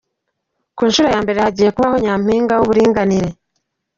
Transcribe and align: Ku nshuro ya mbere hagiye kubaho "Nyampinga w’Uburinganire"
Ku 0.75 0.81
nshuro 0.89 1.07
ya 1.13 1.19
mbere 1.23 1.37
hagiye 1.45 1.69
kubaho 1.75 1.95
"Nyampinga 2.03 2.53
w’Uburinganire" 2.55 3.29